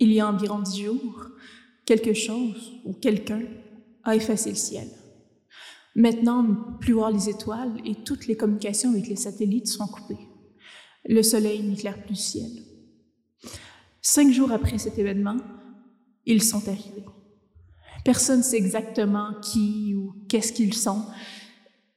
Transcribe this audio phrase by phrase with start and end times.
[0.00, 1.26] Il y a environ dix jours,
[1.84, 3.42] quelque chose ou quelqu'un
[4.02, 4.88] a effacé le ciel.
[5.94, 10.28] Maintenant, ne plus voir les étoiles et toutes les communications avec les satellites sont coupées.
[11.04, 12.50] Le soleil n'éclaire plus le ciel.
[14.00, 15.36] Cinq jours après cet événement,
[16.24, 17.04] ils sont arrivés.
[18.04, 21.04] Personne ne sait exactement qui ou qu'est-ce qu'ils sont,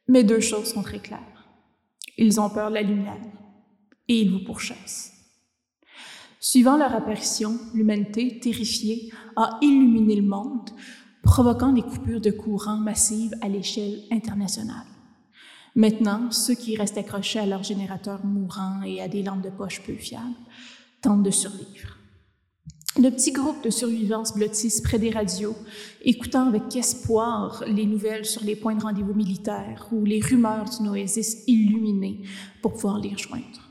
[0.08, 1.48] mais deux choses sont très claires.
[2.18, 3.22] Ils ont peur de la lumière
[4.08, 5.13] et ils vous pourchassent.
[6.46, 10.72] Suivant leur apparition, l'humanité, terrifiée, a illuminé le monde,
[11.24, 14.86] provoquant des coupures de courant massives à l'échelle internationale.
[15.74, 19.84] Maintenant, ceux qui restent accrochés à leurs générateurs mourants et à des lampes de poche
[19.84, 20.36] peu fiables
[21.02, 21.98] tentent de survivre.
[23.00, 25.56] Le petit groupe de survivance blottissent près des radios,
[26.02, 30.90] écoutant avec espoir les nouvelles sur les points de rendez-vous militaires ou les rumeurs d'une
[30.90, 32.24] oasis illuminée
[32.62, 33.63] pour pouvoir les rejoindre.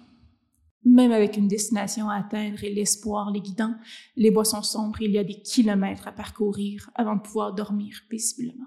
[0.85, 3.75] Même avec une destination à atteindre et l'espoir les guidant,
[4.17, 7.55] les bois sont sombres et il y a des kilomètres à parcourir avant de pouvoir
[7.55, 8.67] dormir paisiblement.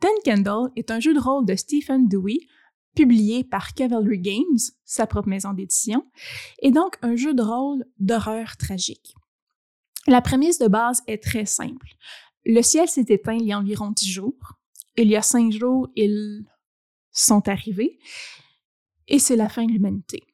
[0.00, 2.38] Ten Candle est un jeu de rôle de Stephen Dewey,
[2.96, 6.04] publié par Cavalry Games, sa propre maison d'édition,
[6.60, 9.14] et donc un jeu de rôle d'horreur tragique.
[10.08, 11.86] La prémisse de base est très simple.
[12.44, 14.58] Le ciel s'est éteint il y a environ dix jours.
[14.96, 16.44] Il y a cinq jours, ils
[17.12, 17.98] sont arrivés.
[19.06, 20.24] Et c'est la fin de l'humanité.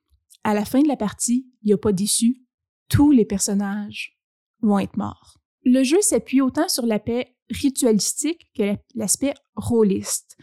[0.44, 2.42] À la fin de la partie, il n'y a pas d'issue.
[2.88, 4.18] Tous les personnages
[4.60, 5.38] vont être morts.
[5.64, 10.36] Le jeu s'appuie autant sur l'aspect ritualistique que l'aspect rôliste.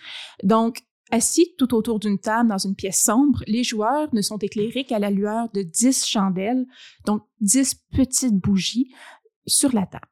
[0.44, 4.86] Donc, assis tout autour d'une table dans une pièce sombre, les joueurs ne sont éclairés
[4.86, 6.66] qu'à la lueur de 10 chandelles,
[7.06, 8.94] donc 10 petites bougies,
[9.48, 10.06] sur la table.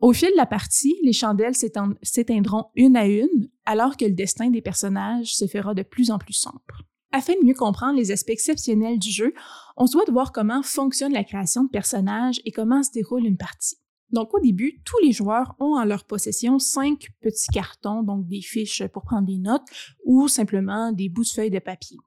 [0.00, 4.50] Au fil de la partie, les chandelles s'éteindront une à une, alors que le destin
[4.50, 6.82] des personnages se fera de plus en plus sombre.
[7.12, 9.34] Afin de mieux comprendre les aspects exceptionnels du jeu,
[9.76, 13.36] on se doit voir comment fonctionne la création de personnages et comment se déroule une
[13.36, 13.76] partie.
[14.10, 18.42] Donc au début, tous les joueurs ont en leur possession cinq petits cartons, donc des
[18.42, 19.66] fiches pour prendre des notes
[20.04, 21.98] ou simplement des bouts de feuilles de papier.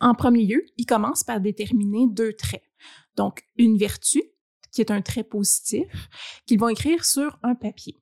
[0.00, 2.62] En premier lieu, ils commencent par déterminer deux traits.
[3.16, 4.22] Donc une vertu,
[4.72, 5.86] qui est un trait positif,
[6.46, 8.00] qu'ils vont écrire sur un papier.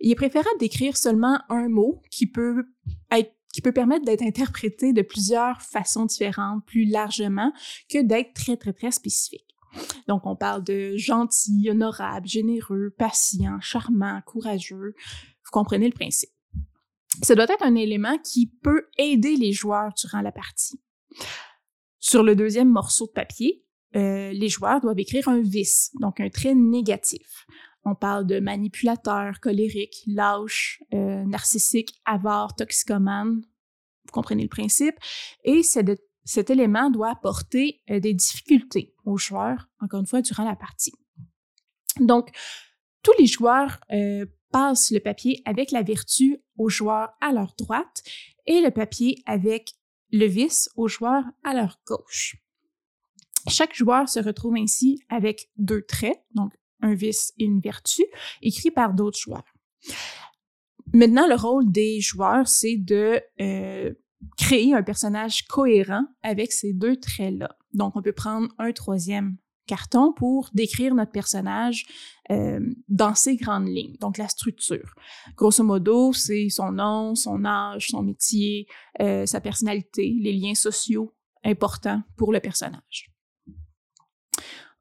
[0.00, 2.64] Il est préférable d'écrire seulement un mot qui peut
[3.12, 7.52] être qui peut permettre d'être interprété de plusieurs façons différentes, plus largement,
[7.88, 9.46] que d'être très, très, très spécifique.
[10.08, 14.94] Donc, on parle de gentil, honorable, généreux, patient, charmant, courageux.
[15.44, 16.30] Vous comprenez le principe.
[17.22, 20.80] Ça doit être un élément qui peut aider les joueurs durant la partie.
[21.98, 23.64] Sur le deuxième morceau de papier,
[23.96, 27.46] euh, les joueurs doivent écrire un vice, donc un trait négatif.
[27.84, 33.42] On parle de manipulateur, colérique, lâche, euh, narcissique, avare, toxicomane.
[34.04, 34.96] Vous comprenez le principe.
[35.44, 40.56] Et cet élément doit apporter euh, des difficultés aux joueurs, encore une fois, durant la
[40.56, 40.92] partie.
[42.00, 42.30] Donc,
[43.02, 48.02] tous les joueurs euh, passent le papier avec la vertu aux joueurs à leur droite
[48.46, 49.72] et le papier avec
[50.12, 52.36] le vice aux joueurs à leur gauche.
[53.48, 56.52] Chaque joueur se retrouve ainsi avec deux traits, donc
[56.82, 58.02] un vice et une vertu,
[58.42, 59.44] écrits par d'autres joueurs.
[60.92, 63.94] Maintenant, le rôle des joueurs, c'est de euh,
[64.36, 67.56] créer un personnage cohérent avec ces deux traits-là.
[67.72, 69.36] Donc, on peut prendre un troisième
[69.66, 71.86] carton pour décrire notre personnage
[72.30, 72.58] euh,
[72.88, 74.94] dans ses grandes lignes, donc la structure.
[75.36, 78.66] Grosso modo, c'est son nom, son âge, son métier,
[79.00, 81.14] euh, sa personnalité, les liens sociaux
[81.44, 83.09] importants pour le personnage.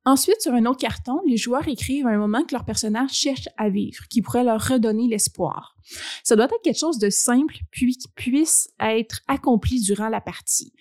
[0.09, 3.69] Ensuite, sur un autre carton, les joueurs écrivent un moment que leur personnage cherche à
[3.69, 5.75] vivre, qui pourrait leur redonner l'espoir.
[6.23, 10.73] Ça doit être quelque chose de simple, puis qui puisse être accompli durant la partie.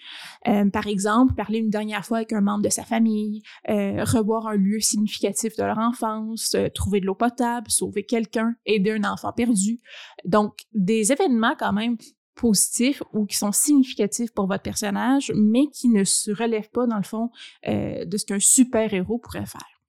[0.46, 4.46] Euh, par exemple, parler une dernière fois avec un membre de sa famille, euh, revoir
[4.46, 9.04] un lieu significatif de leur enfance, euh, trouver de l'eau potable, sauver quelqu'un, aider un
[9.04, 9.78] enfant perdu.
[10.24, 11.98] Donc, des événements quand même
[12.38, 16.96] positifs ou qui sont significatifs pour votre personnage, mais qui ne se relèvent pas, dans
[16.96, 17.30] le fond,
[17.66, 19.82] euh, de ce qu'un super-héros pourrait faire.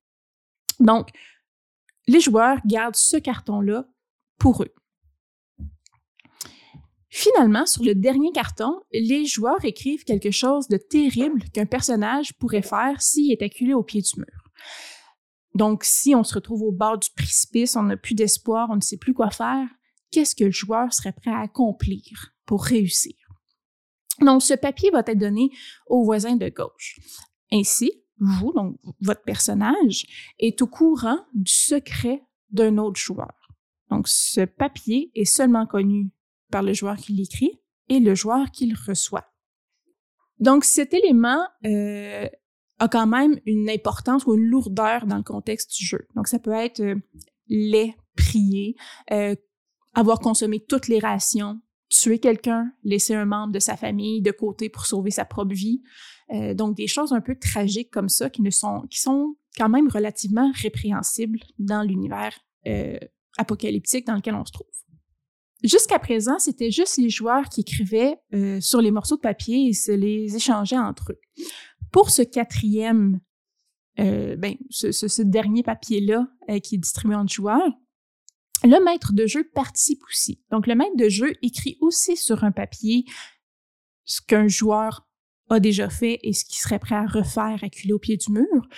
[0.80, 1.10] Donc,
[2.06, 3.86] les joueurs gardent ce carton-là
[4.38, 4.74] pour eux.
[7.08, 12.62] Finalement, sur le dernier carton, les joueurs écrivent quelque chose de terrible qu'un personnage pourrait
[12.62, 14.44] faire s'il est acculé au pied du mur.
[15.54, 18.80] Donc, si on se retrouve au bord du précipice, on n'a plus d'espoir, on ne
[18.80, 19.66] sait plus quoi faire,
[20.10, 22.32] qu'est-ce que le joueur serait prêt à accomplir?
[22.50, 23.14] Pour réussir.
[24.20, 25.52] Donc, ce papier va être donné
[25.86, 26.98] au voisin de gauche.
[27.52, 30.04] Ainsi, vous, donc votre personnage,
[30.40, 33.36] est au courant du secret d'un autre joueur.
[33.88, 36.10] Donc, ce papier est seulement connu
[36.50, 39.32] par le joueur qui l'écrit et le joueur qui le reçoit.
[40.40, 42.28] Donc, cet élément euh,
[42.80, 46.08] a quand même une importance ou une lourdeur dans le contexte du jeu.
[46.16, 46.96] Donc, ça peut être euh,
[47.46, 48.74] les prier,
[49.12, 49.36] euh,
[49.94, 54.70] avoir consommé toutes les rations, tuer quelqu'un, laisser un membre de sa famille de côté
[54.70, 55.82] pour sauver sa propre vie.
[56.32, 59.68] Euh, donc, des choses un peu tragiques comme ça qui, ne sont, qui sont quand
[59.68, 62.32] même relativement répréhensibles dans l'univers
[62.68, 62.98] euh,
[63.36, 64.66] apocalyptique dans lequel on se trouve.
[65.64, 69.72] Jusqu'à présent, c'était juste les joueurs qui écrivaient euh, sur les morceaux de papier et
[69.72, 71.20] se les échangeaient entre eux.
[71.92, 73.20] Pour ce quatrième,
[73.98, 76.26] ben, ce, ce, dernier papier-là
[76.62, 77.70] qui est distribué entre joueurs,
[78.64, 80.42] le maître de jeu participe aussi.
[80.50, 83.04] Donc, le maître de jeu écrit aussi sur un papier
[84.04, 85.06] ce qu'un joueur
[85.48, 88.68] a déjà fait et ce qu'il serait prêt à refaire acculé au pied du mur.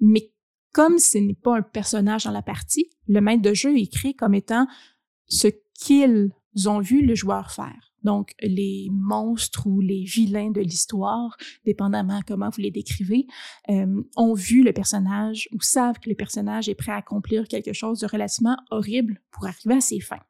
[0.00, 0.32] Mais
[0.72, 4.34] comme ce n'est pas un personnage dans la partie, le maître de jeu écrit comme
[4.34, 4.66] étant
[5.26, 5.48] ce
[5.78, 6.30] qu'ils
[6.66, 7.93] ont vu le joueur faire.
[8.04, 13.26] Donc, les monstres ou les vilains de l'histoire, dépendamment comment vous les décrivez,
[13.70, 17.72] euh, ont vu le personnage ou savent que le personnage est prêt à accomplir quelque
[17.72, 20.20] chose de relativement horrible pour arriver à ses fins.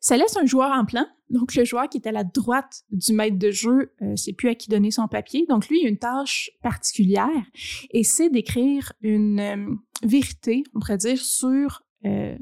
[0.00, 1.04] Ça laisse un joueur en plan.
[1.30, 4.48] Donc, le joueur qui est à la droite du maître de jeu, euh, c'est plus
[4.48, 5.44] à qui donner son papier.
[5.48, 7.42] Donc, lui, il a une tâche particulière
[7.90, 9.74] et c'est d'écrire une euh,
[10.04, 12.38] vérité, on pourrait dire, sur euh,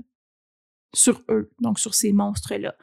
[0.95, 2.75] sur eux, donc sur ces monstres-là.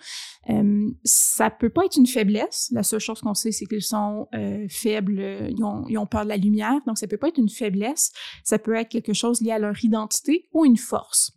[0.50, 2.70] Euh, ça peut pas être une faiblesse.
[2.72, 5.20] La seule chose qu'on sait, c'est qu'ils sont euh, faibles,
[5.50, 8.12] ils ont, ils ont, peur de la lumière, donc ça peut pas être une faiblesse.
[8.44, 11.32] Ça peut être quelque chose lié à leur identité ou une force.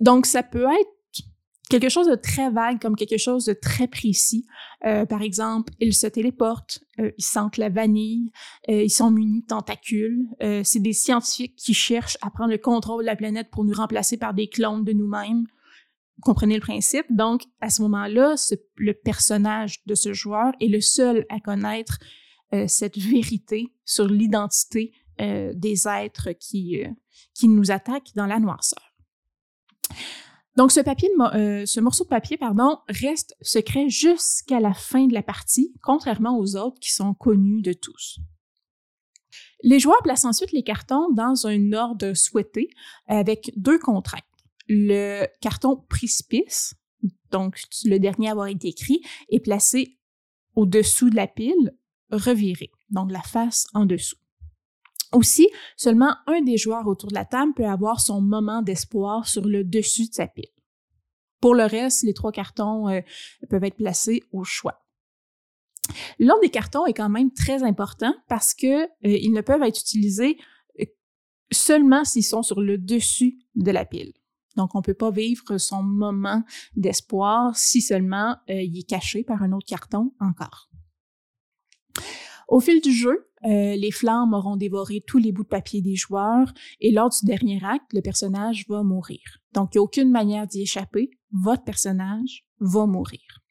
[0.00, 0.93] Donc ça peut être
[1.80, 4.46] quelque chose de très vague comme quelque chose de très précis.
[4.86, 8.30] Euh, par exemple, ils se téléportent, euh, ils sentent la vanille,
[8.68, 10.26] euh, ils sont munis de tentacules.
[10.62, 14.16] C'est des scientifiques qui cherchent à prendre le contrôle de la planète pour nous remplacer
[14.16, 15.46] par des clones de nous-mêmes.
[16.16, 17.06] Vous comprenez le principe?
[17.10, 18.36] Donc, à ce moment-là,
[18.76, 21.98] le personnage de ce joueur est le seul à connaître
[22.68, 26.84] cette vérité sur l'identité des êtres qui,
[27.34, 28.94] qui nous attaquent dans la noirceur.
[30.56, 35.74] Donc, euh, ce morceau de papier pardon, reste secret jusqu'à la fin de la partie,
[35.82, 38.20] contrairement aux autres qui sont connus de tous.
[39.62, 42.68] Les joueurs placent ensuite les cartons dans un ordre souhaité
[43.06, 44.22] avec deux contraintes.
[44.68, 46.74] Le carton précipice,
[47.30, 49.00] donc le dernier à avoir été écrit,
[49.30, 49.98] est placé
[50.54, 51.74] au-dessous de la pile,
[52.10, 54.16] reviré, donc la face en dessous.
[55.14, 59.46] Aussi, seulement un des joueurs autour de la table peut avoir son moment d'espoir sur
[59.46, 60.50] le dessus de sa pile.
[61.40, 63.00] Pour le reste, les trois cartons euh,
[63.48, 64.84] peuvent être placés au choix.
[66.18, 70.36] L'ordre des cartons est quand même très important parce que euh, ne peuvent être utilisés
[70.80, 70.84] euh,
[71.52, 74.14] seulement s'ils sont sur le dessus de la pile.
[74.56, 76.42] Donc, on ne peut pas vivre son moment
[76.74, 80.70] d'espoir si seulement il est caché par un autre carton encore.
[82.48, 85.96] Au fil du jeu, euh, les flammes auront dévoré tous les bouts de papier des
[85.96, 89.20] joueurs et lors du dernier acte, le personnage va mourir.
[89.52, 91.10] Donc, il n'y a aucune manière d'y échapper.
[91.32, 93.42] Votre personnage va mourir.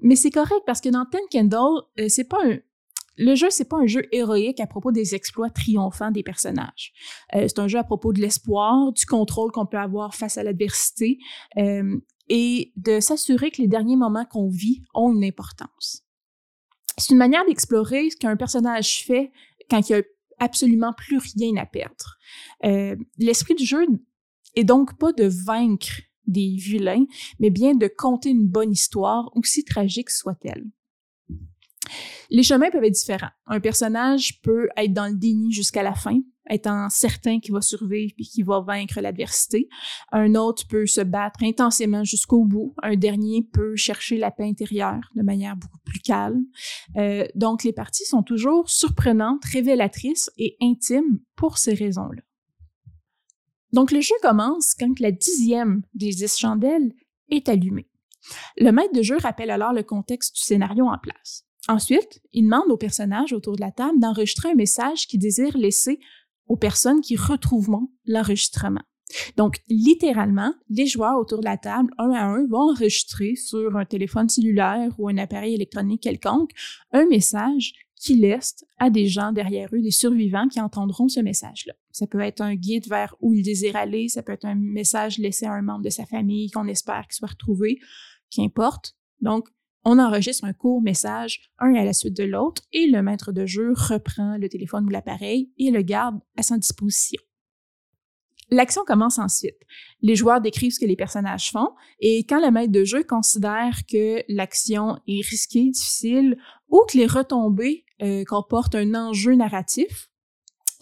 [0.00, 2.58] Mais c'est correct parce que dans Ten Candle, euh, c'est pas un,
[3.18, 6.92] le jeu, c'est pas un jeu héroïque à propos des exploits triomphants des personnages.
[7.34, 10.42] Euh, c'est un jeu à propos de l'espoir, du contrôle qu'on peut avoir face à
[10.42, 11.18] l'adversité
[12.32, 16.04] et de s'assurer que les derniers moments qu'on vit ont une importance
[17.00, 19.32] c'est une manière d'explorer ce qu'un personnage fait
[19.68, 20.02] quand il a
[20.38, 22.18] absolument plus rien à perdre.
[22.64, 23.86] Euh, l'esprit du jeu
[24.56, 27.06] est donc pas de vaincre des vilains,
[27.38, 30.64] mais bien de conter une bonne histoire, aussi tragique soit-elle.
[32.30, 33.30] Les chemins peuvent être différents.
[33.46, 36.18] Un personnage peut être dans le déni jusqu'à la fin,
[36.48, 39.68] étant certain qu'il va survivre et qu'il va vaincre l'adversité.
[40.12, 42.74] Un autre peut se battre intensément jusqu'au bout.
[42.82, 46.44] Un dernier peut chercher la paix intérieure de manière beaucoup plus calme.
[46.96, 52.22] Euh, donc, les parties sont toujours surprenantes, révélatrices et intimes pour ces raisons-là.
[53.72, 56.92] Donc, le jeu commence quand la dixième des dix chandelles
[57.28, 57.88] est allumée.
[58.56, 61.46] Le maître de jeu rappelle alors le contexte du scénario en place.
[61.70, 66.00] Ensuite, il demande aux personnages autour de la table d'enregistrer un message qu'ils désirent laisser
[66.48, 68.82] aux personnes qui retrouveront l'enregistrement.
[69.36, 73.84] Donc, littéralement, les joueurs autour de la table, un à un, vont enregistrer sur un
[73.84, 76.50] téléphone cellulaire ou un appareil électronique quelconque
[76.90, 81.74] un message qui laisse à des gens derrière eux, des survivants qui entendront ce message-là.
[81.92, 85.18] Ça peut être un guide vers où ils désirent aller, ça peut être un message
[85.18, 87.78] laissé à un membre de sa famille qu'on espère qu'il soit retrouvé,
[88.28, 88.96] qu'importe.
[89.20, 89.50] Donc,
[89.84, 93.46] on enregistre un court message, un à la suite de l'autre, et le maître de
[93.46, 97.20] jeu reprend le téléphone ou l'appareil et le garde à sa disposition.
[98.50, 99.58] L'action commence ensuite.
[100.02, 101.70] Les joueurs décrivent ce que les personnages font
[102.00, 106.36] et quand le maître de jeu considère que l'action est risquée, difficile
[106.68, 110.10] ou que les retombées euh, comporte un enjeu narratif,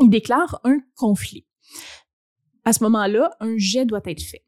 [0.00, 1.46] il déclare un conflit.
[2.64, 4.44] À ce moment-là, un jet doit être fait.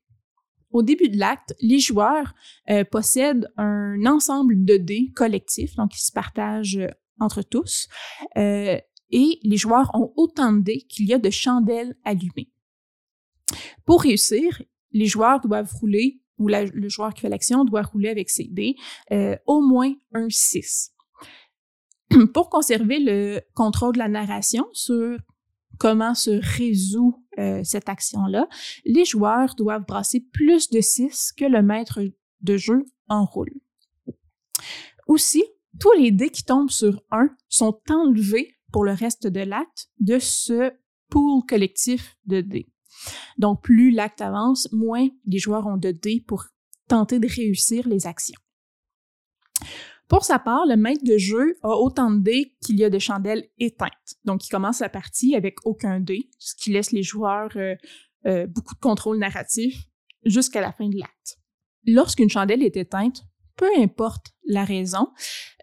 [0.71, 2.35] Au début de l'acte, les joueurs
[2.71, 7.89] euh, possèdent un ensemble de dés collectifs, donc ils se partagent euh, entre tous,
[8.37, 8.79] euh,
[9.11, 12.53] et les joueurs ont autant de dés qu'il y a de chandelles allumées.
[13.85, 14.63] Pour réussir,
[14.93, 18.77] les joueurs doivent rouler, ou le joueur qui fait l'action doit rouler avec ses dés,
[19.47, 20.93] au moins un 6.
[22.33, 25.19] Pour conserver le contrôle de la narration sur
[25.79, 28.49] comment se résout euh, cette action-là,
[28.85, 32.01] les joueurs doivent brasser plus de 6 que le maître
[32.43, 33.55] de jeu en roule.
[35.07, 35.43] Aussi,
[35.79, 40.19] tous les dés qui tombent sur 1 sont enlevés pour le reste de l'acte de
[40.19, 40.73] ce
[41.09, 42.69] pool collectif de dés.
[43.39, 46.45] Donc, plus l'acte avance, moins les joueurs ont de dés pour
[46.89, 48.41] tenter de réussir les actions.
[50.11, 52.99] Pour sa part, le maître de jeu a autant de dés qu'il y a de
[52.99, 54.17] chandelles éteintes.
[54.25, 57.77] Donc, il commence la partie avec aucun dé, ce qui laisse les joueurs euh,
[58.27, 59.85] euh, beaucoup de contrôle narratif
[60.25, 61.39] jusqu'à la fin de l'acte.
[61.87, 63.23] Lorsqu'une chandelle est éteinte,
[63.57, 65.13] peu importe la raison,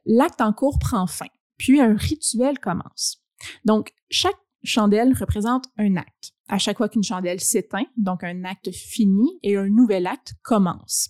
[0.05, 1.27] l'acte en cours prend fin,
[1.57, 3.21] puis un rituel commence.
[3.65, 6.31] Donc, chaque chandelle représente un acte.
[6.47, 11.09] À chaque fois qu'une chandelle s'éteint, donc un acte finit et un nouvel acte commence.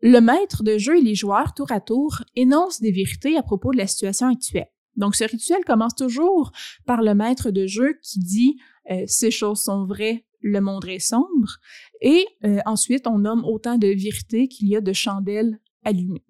[0.00, 3.72] Le maître de jeu et les joueurs, tour à tour, énoncent des vérités à propos
[3.72, 4.68] de la situation actuelle.
[4.96, 6.52] Donc, ce rituel commence toujours
[6.86, 8.58] par le maître de jeu qui dit
[8.90, 11.58] euh, ces choses sont vraies, le monde est sombre,
[12.00, 16.24] et euh, ensuite on nomme autant de vérités qu'il y a de chandelles allumées.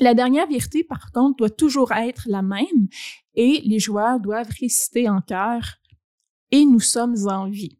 [0.00, 2.88] La dernière vérité, par contre, doit toujours être la même,
[3.34, 5.76] et les joueurs doivent réciter en chœur
[6.50, 7.78] et nous sommes en vie.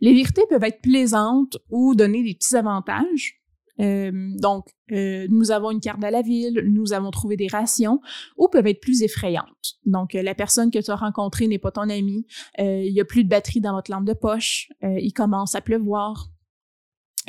[0.00, 3.40] Les vérités peuvent être plaisantes ou donner des petits avantages.
[3.80, 8.00] Euh, donc, euh, nous avons une carte de la ville, nous avons trouvé des rations,
[8.36, 9.78] ou peuvent être plus effrayantes.
[9.84, 12.26] Donc, euh, la personne que tu as rencontrée n'est pas ton ami,
[12.58, 16.28] il y a plus de batterie dans votre lampe de poche, il commence à pleuvoir.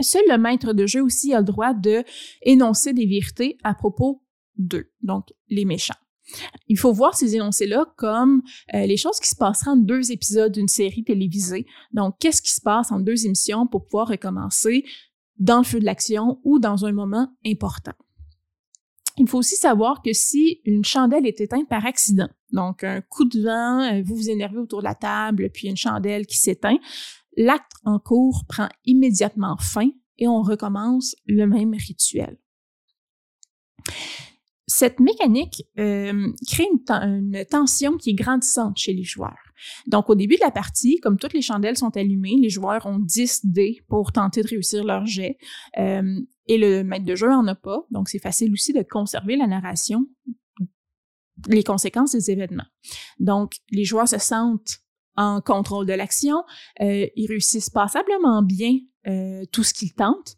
[0.02, 2.04] Seul le maître de jeu aussi a le droit de
[2.42, 4.22] énoncer des vérités à propos
[4.58, 5.96] d'eux, donc les méchants.
[6.68, 8.42] Il faut voir ces énoncés-là comme
[8.74, 11.66] euh, les choses qui se passeraient en deux épisodes d'une série télévisée.
[11.94, 14.84] Donc, qu'est-ce qui se passe en deux émissions pour pouvoir recommencer
[15.38, 17.94] dans le feu de l'action ou dans un moment important?
[19.18, 23.26] Il faut aussi savoir que si une chandelle est éteinte par accident, donc un coup
[23.26, 26.78] de vent, euh, vous vous énervez autour de la table, puis une chandelle qui s'éteint,
[27.38, 32.38] l'acte en cours prend immédiatement fin et on recommence le même rituel
[34.68, 39.38] cette mécanique euh, crée une, tension qui est grandissante chez les joueurs.
[39.88, 43.00] Donc, au début de la partie, comme toutes les chandelles sont allumées, les joueurs ont
[43.00, 45.38] 10 dés pour tenter de réussir leur jet.
[45.78, 47.86] Euh, et le maître de jeu en a pas.
[47.92, 50.08] Donc, c'est facile aussi de conserver la narration,
[51.48, 52.68] les conséquences des événements.
[53.20, 54.80] Donc, les joueurs se sentent
[55.16, 56.44] en contrôle de l'action.
[56.82, 58.80] Euh, ils réussissent passablement bien
[59.52, 60.36] tout ce qu'ils tentent.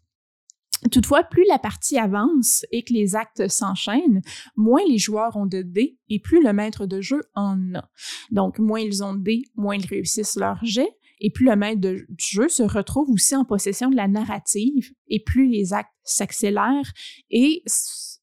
[0.92, 4.22] Toutefois, plus la partie avance et que les actes s'enchaînent,
[4.56, 7.90] moins les joueurs ont de dés et plus le maître de jeu en a.
[8.30, 11.80] Donc, moins ils ont de dés, moins ils réussissent leur jet et plus le maître
[11.80, 16.92] de jeu se retrouve aussi en possession de la narrative et plus les actes s'accélèrent
[17.30, 17.62] et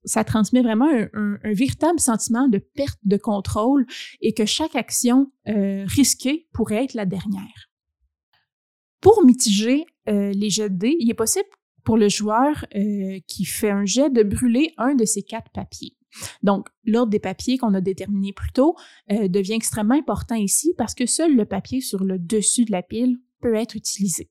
[0.06, 3.86] ça transmet vraiment un, véritable sentiment de perte de contrôle
[4.22, 7.70] et que chaque action euh, risquée pourrait être la dernière.
[9.02, 11.48] Pour mitiger euh, les jets de dés, il est possible
[11.86, 15.96] pour le joueur euh, qui fait un jet de brûler un de ces quatre papiers.
[16.44, 18.76] Donc, l'ordre des papiers qu'on a déterminé plus tôt
[19.12, 22.82] euh, devient extrêmement important ici parce que seul le papier sur le dessus de la
[22.82, 24.30] pile peut être utilisé.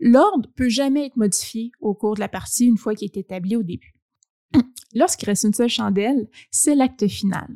[0.00, 3.54] L'ordre peut jamais être modifié au cours de la partie une fois qu'il est établi
[3.56, 3.94] au début.
[4.94, 7.48] Lorsqu'il reste une seule chandelle, c'est l'acte final.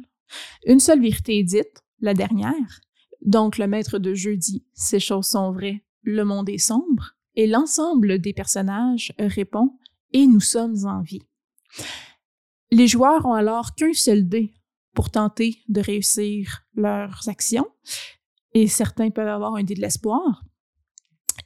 [0.67, 2.81] Une seule vérité est dite, la dernière.
[3.23, 7.47] Donc, le maître de jeu dit Ces choses sont vraies, le monde est sombre et
[7.47, 9.79] l'ensemble des personnages répond
[10.13, 11.23] et nous sommes en vie.
[12.71, 14.53] Les joueurs ont alors qu'un seul dé
[14.95, 17.67] pour tenter de réussir leurs actions
[18.55, 20.43] et certains peuvent avoir un dé de l'espoir.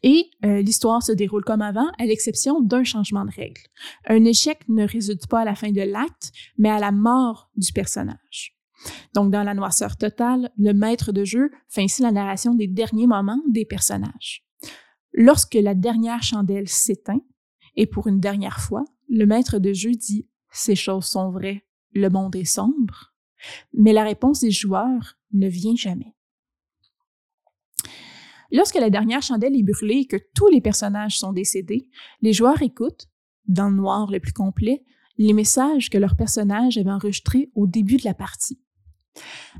[0.03, 3.61] Et euh, l'histoire se déroule comme avant, à l'exception d'un changement de règle.
[4.07, 7.73] Un échec ne résulte pas à la fin de l'acte, mais à la mort du
[7.73, 8.57] personnage.
[9.15, 13.07] Donc, dans la noirceur totale, le maître de jeu fait ainsi la narration des derniers
[13.07, 14.45] moments des personnages.
[15.13, 17.21] Lorsque la dernière chandelle s'éteint,
[17.77, 22.09] et pour une dernière fois, le maître de jeu dit Ces choses sont vraies, le
[22.09, 23.15] monde est sombre,
[23.73, 26.15] mais la réponse des joueurs ne vient jamais.
[28.51, 31.89] Lorsque la dernière chandelle est brûlée et que tous les personnages sont décédés,
[32.21, 33.09] les joueurs écoutent,
[33.47, 34.85] dans le noir le plus complet,
[35.19, 38.61] les messages que leur personnage avait enregistrés au début de la partie.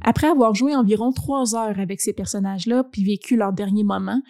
[0.03, 4.23] Après avoir joué environ trois heures avec ces personnages-là, puis vécu leur dernier moment,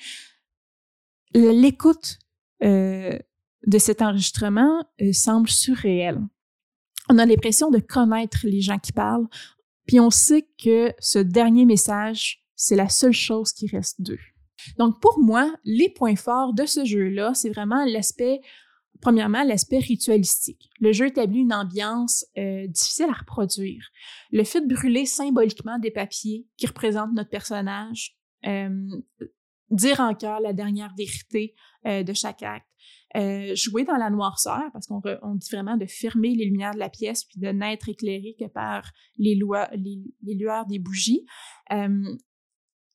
[1.34, 2.18] l'écoute
[2.62, 3.18] euh,
[3.66, 6.20] de cet enregistrement euh, semble surréelle.
[7.08, 9.28] On a l'impression de connaître les gens qui parlent,
[9.86, 14.20] puis on sait que ce dernier message, c'est la seule chose qui reste d'eux.
[14.78, 18.40] Donc pour moi, les points forts de ce jeu-là, c'est vraiment l'aspect
[19.02, 20.70] Premièrement, l'aspect ritualistique.
[20.80, 23.84] Le jeu établit une ambiance euh, difficile à reproduire.
[24.30, 28.86] Le fait de brûler symboliquement des papiers qui représentent notre personnage, euh,
[29.72, 31.54] dire en la dernière vérité
[31.86, 32.66] euh, de chaque acte,
[33.54, 35.00] jouer dans la noirceur, parce qu'on
[35.34, 38.90] dit vraiment de fermer les lumières de la pièce puis de n'être éclairé que par
[39.18, 39.38] les,
[40.22, 41.26] les lueurs des bougies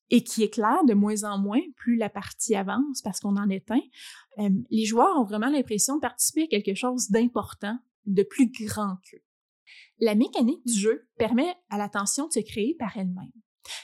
[0.10, 3.82] et qui éclaire de moins en moins plus la partie avance parce qu'on en éteint,
[4.40, 8.98] euh, les joueurs ont vraiment l'impression de participer à quelque chose d'important, de plus grand
[9.10, 9.22] qu'eux.
[10.00, 13.32] La mécanique du jeu permet à l'attention de se créer par elle-même.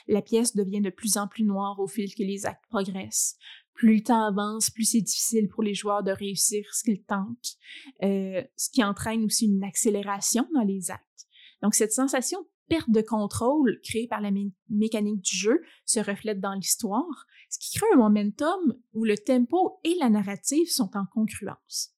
[0.08, 3.38] La pièce devient de plus en plus noire au fil que les actes progressent.
[3.74, 7.58] Plus le temps avance, plus c'est difficile pour les joueurs de réussir ce qu'ils tentent,
[8.04, 11.28] euh, ce qui entraîne aussi une accélération dans les actes.
[11.62, 14.32] Donc cette sensation perte de contrôle créée par la
[14.70, 19.80] mécanique du jeu se reflète dans l'histoire, ce qui crée un momentum où le tempo
[19.84, 21.94] et la narrative sont en concurrence.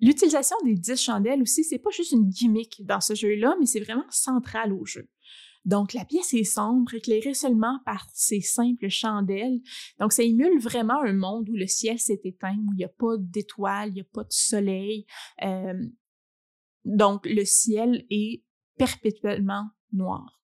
[0.00, 3.80] L'utilisation des 10 chandelles aussi, c'est pas juste une gimmick dans ce jeu-là, mais c'est
[3.80, 5.08] vraiment central au jeu.
[5.66, 9.60] Donc, la pièce est sombre, éclairée seulement par ces simples chandelles.
[9.98, 12.88] Donc, ça émule vraiment un monde où le ciel s'est éteint, où il n'y a
[12.88, 15.06] pas d'étoiles, il n'y a pas de soleil.
[15.42, 15.74] Euh,
[16.84, 18.44] donc, le ciel est
[18.78, 20.40] perpétuellement noir.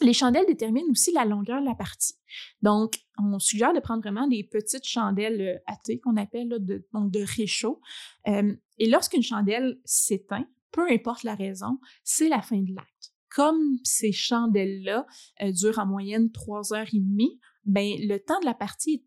[0.00, 2.14] Les chandelles déterminent aussi la longueur de la partie.
[2.62, 7.10] Donc, on suggère de prendre vraiment des petites chandelles euh, athées qu'on appelle de, donc
[7.10, 7.80] de réchaud.
[8.28, 13.12] Euh, et lorsqu'une chandelle s'éteint, peu importe la raison, c'est la fin de l'acte.
[13.30, 15.06] Comme ces chandelles-là
[15.42, 19.04] euh, durent en moyenne trois heures et demie, ben le temps de la partie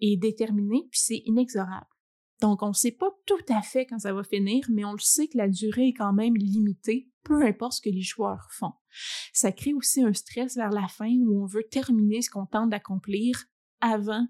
[0.00, 1.86] est déterminé puis c'est inexorable.
[2.40, 4.98] Donc, on ne sait pas tout à fait quand ça va finir, mais on le
[4.98, 8.72] sait que la durée est quand même limitée, peu importe ce que les joueurs font.
[9.32, 12.70] Ça crée aussi un stress vers la fin où on veut terminer ce qu'on tente
[12.70, 13.44] d'accomplir
[13.80, 14.26] avant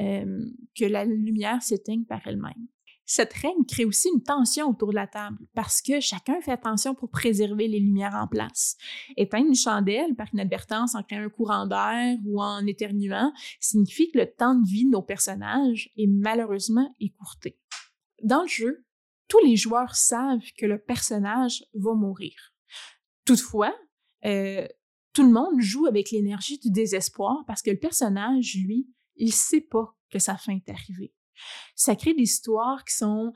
[0.00, 0.44] euh,
[0.78, 2.68] que la lumière s'éteigne par elle-même.
[3.06, 6.94] Cette règle crée aussi une tension autour de la table parce que chacun fait attention
[6.94, 8.76] pour préserver les lumières en place.
[9.16, 14.18] Éteindre une chandelle par inadvertance en créant un courant d'air ou en éternuant signifie que
[14.18, 17.58] le temps de vie de nos personnages est malheureusement écourté.
[18.22, 18.86] Dans le jeu,
[19.28, 22.54] tous les joueurs savent que le personnage va mourir.
[23.26, 23.74] Toutefois,
[24.24, 24.66] euh,
[25.12, 29.60] tout le monde joue avec l'énergie du désespoir parce que le personnage, lui, il sait
[29.60, 31.12] pas que sa fin est arrivée.
[31.74, 33.32] Ça crée des histoires qui sont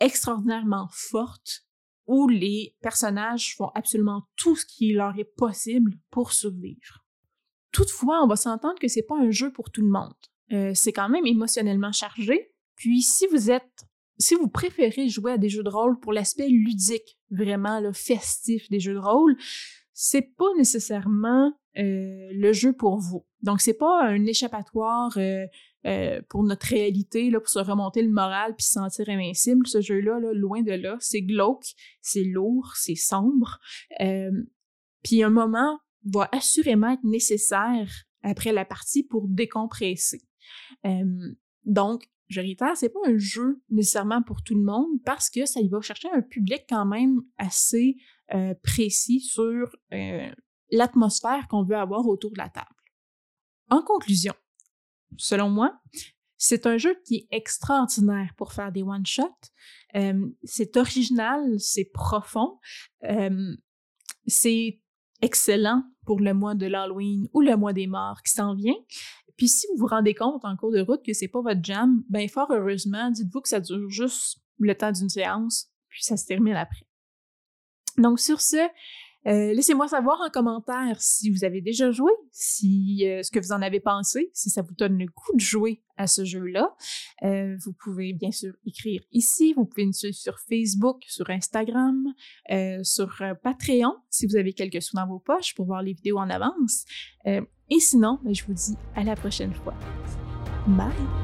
[0.00, 1.64] extraordinairement fortes
[2.06, 7.04] où les personnages font absolument tout ce qui leur est possible pour survivre.
[7.72, 10.14] Toutefois, on va s'entendre que c'est pas un jeu pour tout le monde.
[10.52, 12.52] Euh, c'est quand même émotionnellement chargé.
[12.76, 13.86] Puis si vous êtes
[14.18, 18.68] si vous préférez jouer à des jeux de rôle pour l'aspect ludique, vraiment le festif
[18.70, 19.36] des jeux de rôle,
[19.92, 23.26] c'est pas nécessairement euh, le jeu pour vous.
[23.42, 25.44] Donc c'est pas un échappatoire euh,
[25.86, 29.66] euh, pour notre réalité, là, pour se remonter le moral puis se sentir invincible.
[29.66, 31.66] Ce jeu-là, là, loin de là, c'est glauque,
[32.00, 33.58] c'est lourd, c'est sombre.
[35.02, 37.90] Puis un moment va assurément être nécessaire
[38.22, 40.22] après la partie pour décompresser.
[41.64, 45.60] Donc, je réitère, c'est pas un jeu nécessairement pour tout le monde parce que ça
[45.60, 47.96] y va chercher un public quand même assez
[48.62, 49.76] précis sur
[50.74, 52.66] l'atmosphère qu'on veut avoir autour de la table.
[53.70, 54.34] En conclusion,
[55.16, 55.80] selon moi,
[56.36, 59.50] c'est un jeu qui est extraordinaire pour faire des one-shots.
[59.94, 62.58] Euh, c'est original, c'est profond,
[63.04, 63.56] euh,
[64.26, 64.80] c'est
[65.22, 68.76] excellent pour le mois de l'Halloween ou le mois des morts qui s'en vient.
[69.36, 72.04] Puis si vous vous rendez compte en cours de route que c'est pas votre jam,
[72.08, 76.26] ben fort heureusement, dites-vous que ça dure juste le temps d'une séance, puis ça se
[76.26, 76.86] termine après.
[77.96, 78.68] Donc sur ce,
[79.26, 83.52] euh, laissez-moi savoir en commentaire si vous avez déjà joué, si euh, ce que vous
[83.52, 86.74] en avez pensé, si ça vous donne le goût de jouer à ce jeu-là.
[87.22, 92.12] Euh, vous pouvez bien sûr écrire ici, vous pouvez nous suivre sur Facebook, sur Instagram,
[92.82, 96.30] sur Patreon si vous avez quelques sous dans vos poches pour voir les vidéos en
[96.30, 96.84] avance.
[97.24, 99.74] et sinon, ben, je vous dis à la prochaine fois.
[100.66, 101.23] Bye!